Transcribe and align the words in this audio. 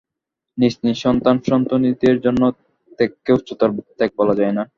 নিজ 0.57 0.73
নিজ 0.83 0.97
সন্তান-সন্ততির 0.97 2.17
জন্য 2.25 2.41
ত্যাগকে 2.99 3.31
উচ্চতর 3.37 3.69
ত্যাগ 3.97 4.11
বলা 4.19 4.33
যায় 4.39 4.53
না। 4.57 4.63